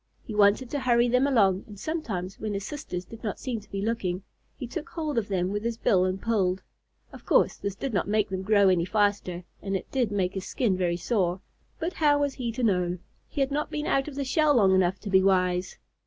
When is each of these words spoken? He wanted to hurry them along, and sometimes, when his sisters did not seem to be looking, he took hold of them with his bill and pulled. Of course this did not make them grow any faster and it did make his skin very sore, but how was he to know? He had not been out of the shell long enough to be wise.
He 0.23 0.33
wanted 0.33 0.71
to 0.71 0.79
hurry 0.79 1.07
them 1.07 1.27
along, 1.27 1.63
and 1.67 1.79
sometimes, 1.79 2.39
when 2.39 2.55
his 2.55 2.65
sisters 2.65 3.05
did 3.05 3.23
not 3.23 3.37
seem 3.37 3.59
to 3.59 3.69
be 3.69 3.83
looking, 3.83 4.23
he 4.57 4.65
took 4.65 4.89
hold 4.89 5.15
of 5.15 5.27
them 5.27 5.51
with 5.51 5.61
his 5.63 5.77
bill 5.77 6.05
and 6.05 6.19
pulled. 6.19 6.63
Of 7.13 7.23
course 7.23 7.55
this 7.57 7.75
did 7.75 7.93
not 7.93 8.07
make 8.07 8.27
them 8.29 8.41
grow 8.41 8.67
any 8.69 8.83
faster 8.85 9.43
and 9.61 9.75
it 9.77 9.91
did 9.91 10.11
make 10.11 10.33
his 10.33 10.47
skin 10.47 10.75
very 10.75 10.97
sore, 10.97 11.41
but 11.77 11.93
how 11.93 12.17
was 12.19 12.33
he 12.33 12.51
to 12.53 12.63
know? 12.63 12.97
He 13.29 13.41
had 13.41 13.51
not 13.51 13.69
been 13.69 13.85
out 13.85 14.07
of 14.07 14.15
the 14.15 14.25
shell 14.25 14.55
long 14.55 14.73
enough 14.73 14.97
to 15.01 15.11
be 15.11 15.21
wise. 15.21 15.77